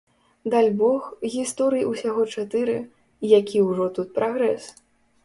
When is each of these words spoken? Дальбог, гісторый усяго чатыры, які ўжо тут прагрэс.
Дальбог, 0.51 1.03
гісторый 1.33 1.83
усяго 1.91 2.23
чатыры, 2.37 2.79
які 3.35 3.57
ўжо 3.69 3.85
тут 3.99 4.07
прагрэс. 4.17 4.65